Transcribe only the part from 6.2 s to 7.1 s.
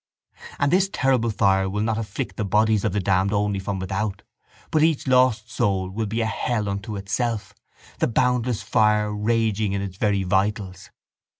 a hell unto